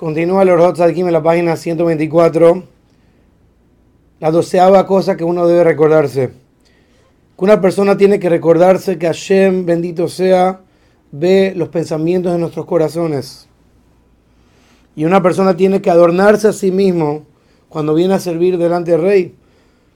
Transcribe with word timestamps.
Continúa 0.00 0.44
el 0.44 0.48
Orot 0.48 0.80
aquí 0.80 1.02
en 1.02 1.12
la 1.12 1.22
página 1.22 1.56
124. 1.56 2.62
La 4.18 4.30
doceava 4.30 4.86
cosa 4.86 5.14
que 5.14 5.24
uno 5.24 5.46
debe 5.46 5.62
recordarse. 5.62 6.30
Que 7.36 7.44
una 7.44 7.60
persona 7.60 7.98
tiene 7.98 8.18
que 8.18 8.30
recordarse 8.30 8.96
que 8.96 9.08
Hashem, 9.08 9.66
bendito 9.66 10.08
sea, 10.08 10.62
ve 11.12 11.52
los 11.54 11.68
pensamientos 11.68 12.32
de 12.32 12.38
nuestros 12.38 12.64
corazones. 12.64 13.46
Y 14.96 15.04
una 15.04 15.22
persona 15.22 15.54
tiene 15.54 15.82
que 15.82 15.90
adornarse 15.90 16.48
a 16.48 16.54
sí 16.54 16.70
mismo 16.70 17.26
cuando 17.68 17.92
viene 17.92 18.14
a 18.14 18.20
servir 18.20 18.56
delante 18.56 18.92
del 18.92 19.02
rey. 19.02 19.34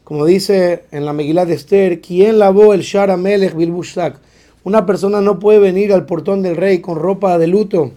Como 0.05 0.27
dice 0.27 0.84
en 0.91 1.07
la 1.07 1.14
Megillah 1.14 1.46
de 1.46 1.55
Esther, 1.55 2.02
¿quién 2.02 2.39
lavó 2.39 2.75
el 2.75 2.82
Shara 2.82 3.16
Melech 3.16 3.55
Bilbushak? 3.55 4.21
Una 4.64 4.84
persona 4.84 5.23
no 5.23 5.39
puede 5.39 5.61
venir 5.61 5.95
al 5.95 6.05
portón 6.05 6.43
del 6.43 6.57
rey 6.57 6.80
con 6.80 6.98
ropa 6.98 7.39
de 7.39 7.46
luto 7.46 7.93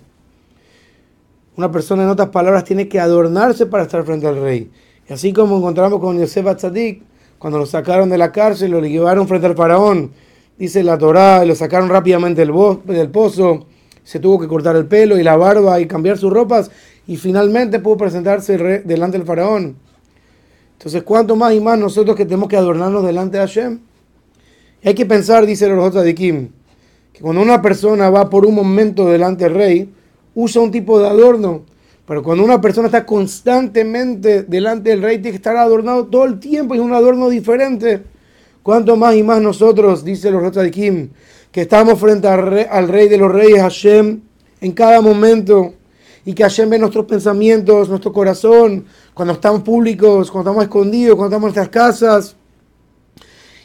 una 1.57 1.71
persona, 1.71 2.03
en 2.03 2.09
otras 2.09 2.29
palabras, 2.29 2.63
tiene 2.63 2.87
que 2.87 2.99
adornarse 2.99 3.65
para 3.65 3.83
estar 3.83 4.03
frente 4.05 4.27
al 4.27 4.39
rey. 4.39 4.69
Y 5.09 5.13
así 5.13 5.33
como 5.33 5.57
encontramos 5.57 5.99
con 5.99 6.19
Yosef 6.19 6.45
Atzadik, 6.45 7.01
cuando 7.39 7.57
lo 7.57 7.65
sacaron 7.65 8.09
de 8.09 8.17
la 8.17 8.31
cárcel, 8.31 8.71
lo 8.71 8.79
llevaron 8.81 9.27
frente 9.27 9.47
al 9.47 9.55
faraón, 9.55 10.11
dice 10.57 10.83
la 10.83 10.97
Torá, 10.97 11.43
lo 11.45 11.55
sacaron 11.55 11.89
rápidamente 11.89 12.45
del, 12.45 12.53
del 12.85 13.09
pozo, 13.09 13.65
se 14.03 14.19
tuvo 14.19 14.39
que 14.39 14.47
cortar 14.47 14.75
el 14.75 14.85
pelo 14.85 15.19
y 15.19 15.23
la 15.23 15.35
barba 15.35 15.79
y 15.79 15.87
cambiar 15.87 16.17
sus 16.17 16.31
ropas, 16.31 16.69
y 17.07 17.17
finalmente 17.17 17.79
pudo 17.79 17.97
presentarse 17.97 18.57
delante 18.85 19.17
del 19.17 19.25
faraón. 19.25 19.77
Entonces, 20.73 21.01
¿cuánto 21.01 21.35
más 21.35 21.53
y 21.53 21.59
más 21.59 21.79
nosotros 21.79 22.15
que 22.15 22.25
tenemos 22.25 22.49
que 22.49 22.57
adornarnos 22.57 23.03
delante 23.03 23.37
de 23.37 23.43
Hashem? 23.47 23.79
hay 24.83 24.93
que 24.93 25.05
pensar, 25.05 25.45
dice 25.45 25.65
el 25.65 26.15
Kim, 26.15 26.49
que 27.11 27.21
cuando 27.21 27.41
una 27.41 27.61
persona 27.61 28.09
va 28.09 28.29
por 28.29 28.45
un 28.45 28.55
momento 28.55 29.07
delante 29.07 29.45
del 29.45 29.55
rey, 29.55 29.89
usa 30.37 30.61
un 30.61 30.69
tipo 30.69 30.99
de 30.99 31.07
adorno. 31.07 31.63
Pero 32.05 32.21
cuando 32.21 32.43
una 32.43 32.61
persona 32.61 32.87
está 32.87 33.05
constantemente 33.05 34.43
delante 34.43 34.91
del 34.91 35.01
rey, 35.01 35.17
tiene 35.17 35.31
que 35.31 35.37
estar 35.37 35.57
adornado 35.57 36.05
todo 36.05 36.25
el 36.25 36.39
tiempo 36.39 36.75
y 36.75 36.77
es 36.77 36.83
un 36.83 36.93
adorno 36.93 37.27
diferente. 37.27 38.03
Cuanto 38.61 38.95
más 38.95 39.15
y 39.15 39.23
más 39.23 39.41
nosotros, 39.41 40.05
dice 40.05 40.29
los 40.29 40.53
de 40.53 40.71
Kim, 40.71 41.09
que 41.51 41.61
estamos 41.61 41.99
frente 41.99 42.27
al 42.27 42.45
rey, 42.45 42.65
al 42.69 42.87
rey, 42.87 43.09
de 43.09 43.17
los 43.17 43.31
reyes, 43.31 43.59
Hashem, 43.61 44.21
en 44.61 44.71
cada 44.73 45.01
momento, 45.01 45.73
y 46.23 46.33
que 46.33 46.43
Hashem 46.43 46.69
ve 46.69 46.77
nuestros 46.77 47.05
pensamientos, 47.05 47.89
nuestro 47.89 48.13
corazón, 48.13 48.85
cuando 49.15 49.33
estamos 49.33 49.63
públicos, 49.63 50.29
cuando 50.29 50.51
estamos 50.51 50.65
escondidos, 50.65 51.15
cuando 51.15 51.35
estamos 51.35 51.49
en 51.49 51.55
nuestras 51.55 51.69
casas. 51.69 52.35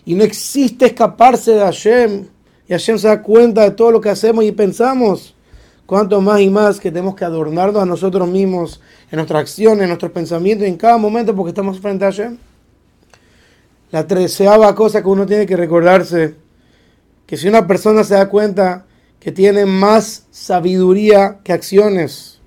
Y 0.06 0.14
no 0.14 0.24
existe 0.24 0.86
escaparse 0.86 1.52
de 1.52 1.60
Hashem. 1.60 2.26
Y 2.66 2.72
Hashem 2.72 2.98
se 2.98 3.08
da 3.08 3.20
cuenta 3.20 3.62
de 3.62 3.72
todo 3.72 3.90
lo 3.90 4.00
que 4.00 4.08
hacemos 4.08 4.44
y 4.44 4.52
pensamos 4.52 5.34
cuanto 5.86 6.20
más 6.20 6.40
y 6.40 6.50
más 6.50 6.80
que 6.80 6.90
tenemos 6.90 7.14
que 7.14 7.24
adornarnos 7.24 7.82
a 7.82 7.86
nosotros 7.86 8.28
mismos 8.28 8.80
en 9.10 9.16
nuestras 9.16 9.42
acciones, 9.42 9.82
en 9.82 9.88
nuestros 9.88 10.12
pensamientos, 10.12 10.66
en 10.66 10.76
cada 10.76 10.96
momento 10.96 11.34
porque 11.34 11.50
estamos 11.50 11.80
frente 11.80 12.04
a 12.04 12.08
Hashem. 12.08 12.36
La 13.90 14.06
treceava 14.06 14.74
cosa 14.74 15.02
que 15.02 15.08
uno 15.08 15.26
tiene 15.26 15.46
que 15.46 15.56
recordarse, 15.56 16.34
que 17.26 17.36
si 17.36 17.48
una 17.48 17.66
persona 17.66 18.04
se 18.04 18.14
da 18.14 18.28
cuenta 18.28 18.86
que 19.20 19.32
tiene 19.32 19.66
más 19.66 20.26
sabiduría 20.30 21.40
que 21.44 21.52
acciones, 21.52 22.40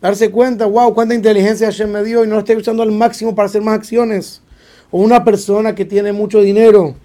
darse 0.00 0.30
cuenta, 0.30 0.66
wow, 0.66 0.94
cuánta 0.94 1.14
inteligencia 1.14 1.66
Hashem 1.66 1.90
me 1.90 2.02
dio 2.02 2.24
y 2.24 2.26
no 2.26 2.34
lo 2.34 2.40
estoy 2.40 2.56
usando 2.56 2.82
al 2.82 2.90
máximo 2.90 3.34
para 3.34 3.46
hacer 3.46 3.62
más 3.62 3.74
acciones. 3.74 4.42
O 4.90 5.00
una 5.00 5.24
persona 5.24 5.74
que 5.74 5.84
tiene 5.84 6.12
mucho 6.12 6.40
dinero, 6.40 6.96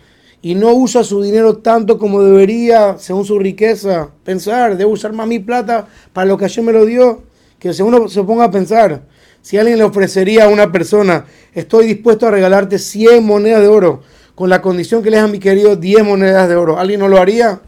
y 0.46 0.54
no 0.54 0.72
usa 0.76 1.04
su 1.04 1.24
dinero 1.24 1.58
tanto 1.58 1.98
como 1.98 2.22
debería 2.22 3.00
según 3.00 3.26
su 3.26 3.40
riqueza. 3.40 4.12
Pensar, 4.24 4.78
debo 4.78 4.92
usar 4.92 5.12
más 5.12 5.28
mi 5.28 5.40
plata 5.40 5.88
para 6.14 6.28
lo 6.28 6.38
que 6.38 6.46
ayer 6.46 6.64
me 6.64 6.72
lo 6.72 6.86
dio. 6.86 7.24
Que 7.58 7.74
si 7.74 7.82
uno 7.82 8.08
se 8.10 8.24
ponga 8.24 8.44
a 8.44 8.52
pensar, 8.52 9.02
si 9.42 9.58
alguien 9.58 9.80
le 9.80 9.84
ofrecería 9.84 10.46
a 10.46 10.50
una 10.50 10.72
persona, 10.72 11.26
estoy 11.52 11.88
dispuesto 11.88 12.28
a 12.28 12.30
regalarte 12.30 12.78
100 12.78 13.26
monedas 13.26 13.60
de 13.60 13.68
oro, 13.70 14.04
con 14.36 14.52
la 14.52 14.62
condición 14.62 15.02
que 15.02 15.10
le 15.10 15.18
a 15.18 15.26
mi 15.26 15.40
querido 15.40 15.78
10 15.78 16.04
monedas 16.04 16.48
de 16.48 16.56
oro, 16.56 16.78
¿alguien 16.78 17.00
no 17.00 17.08
lo 17.08 17.18
haría? 17.18 17.60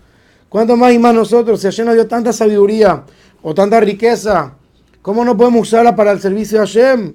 ¿Cuánto 0.47 0.77
más 0.77 0.93
y 0.93 0.99
más 0.99 1.15
nosotros? 1.15 1.59
Si 1.59 1.65
ayer 1.65 1.83
nos 1.83 1.95
dio 1.95 2.05
tanta 2.07 2.31
sabiduría 2.31 3.05
o 3.41 3.55
tanta 3.55 3.79
riqueza, 3.79 4.53
¿cómo 5.01 5.25
no 5.25 5.35
podemos 5.35 5.63
usarla 5.63 5.95
para 5.95 6.11
el 6.11 6.21
servicio 6.21 6.59
de 6.59 6.67
Hashem? 6.67 7.13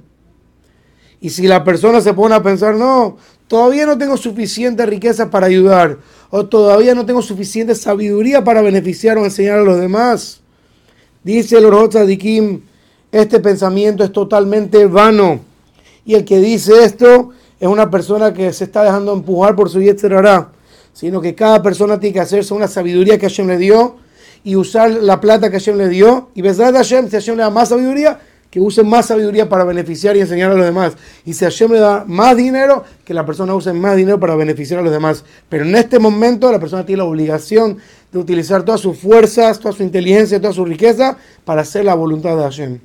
Y 1.22 1.30
si 1.30 1.46
la 1.46 1.62
persona 1.62 2.00
se 2.00 2.12
pone 2.14 2.34
a 2.34 2.42
pensar, 2.42 2.74
no, 2.74 3.16
todavía 3.46 3.86
no 3.86 3.96
tengo 3.96 4.16
suficiente 4.16 4.84
riqueza 4.84 5.30
para 5.30 5.46
ayudar, 5.46 5.98
o 6.30 6.46
todavía 6.46 6.96
no 6.96 7.06
tengo 7.06 7.22
suficiente 7.22 7.76
sabiduría 7.76 8.42
para 8.42 8.60
beneficiar 8.60 9.16
o 9.18 9.24
enseñar 9.24 9.60
a 9.60 9.62
los 9.62 9.78
demás. 9.78 10.40
Dice 11.22 11.58
el 11.58 12.18
Kim, 12.18 12.62
este 13.12 13.38
pensamiento 13.38 14.02
es 14.02 14.10
totalmente 14.10 14.84
vano. 14.86 15.38
Y 16.04 16.14
el 16.14 16.24
que 16.24 16.40
dice 16.40 16.82
esto 16.82 17.30
es 17.60 17.68
una 17.68 17.88
persona 17.88 18.34
que 18.34 18.52
se 18.52 18.64
está 18.64 18.82
dejando 18.82 19.12
empujar 19.12 19.54
por 19.54 19.70
su 19.70 19.80
yetzerará, 19.80 20.50
sino 20.92 21.20
que 21.20 21.36
cada 21.36 21.62
persona 21.62 22.00
tiene 22.00 22.14
que 22.14 22.20
hacerse 22.20 22.52
una 22.52 22.66
sabiduría 22.66 23.16
que 23.16 23.28
Hashem 23.28 23.46
le 23.46 23.58
dio 23.58 23.94
y 24.42 24.56
usar 24.56 24.90
la 24.90 25.20
plata 25.20 25.52
que 25.52 25.60
Hashem 25.60 25.76
le 25.76 25.88
dio. 25.88 26.30
Y 26.34 26.42
besar 26.42 26.74
a 26.74 26.78
Hashem, 26.78 27.08
si 27.08 27.12
Hashem 27.12 27.36
le 27.36 27.44
da 27.44 27.50
más 27.50 27.68
sabiduría, 27.68 28.18
que 28.52 28.60
use 28.60 28.82
más 28.82 29.06
sabiduría 29.06 29.48
para 29.48 29.64
beneficiar 29.64 30.14
y 30.14 30.20
enseñar 30.20 30.50
a 30.50 30.54
los 30.54 30.66
demás. 30.66 30.92
Y 31.24 31.32
si 31.32 31.42
Hashem 31.42 31.72
le 31.72 31.78
da 31.78 32.04
más 32.06 32.36
dinero, 32.36 32.84
que 33.02 33.14
la 33.14 33.24
persona 33.24 33.54
use 33.54 33.72
más 33.72 33.96
dinero 33.96 34.20
para 34.20 34.36
beneficiar 34.36 34.80
a 34.80 34.82
los 34.82 34.92
demás. 34.92 35.24
Pero 35.48 35.64
en 35.64 35.74
este 35.74 35.98
momento 35.98 36.52
la 36.52 36.60
persona 36.60 36.84
tiene 36.84 36.98
la 36.98 37.08
obligación 37.08 37.78
de 38.12 38.18
utilizar 38.18 38.62
todas 38.62 38.82
sus 38.82 38.98
fuerzas, 38.98 39.58
toda 39.58 39.72
su 39.72 39.82
inteligencia, 39.82 40.38
toda 40.38 40.52
su 40.52 40.66
riqueza 40.66 41.16
para 41.46 41.62
hacer 41.62 41.86
la 41.86 41.94
voluntad 41.94 42.36
de 42.36 42.42
Hashem. 42.42 42.80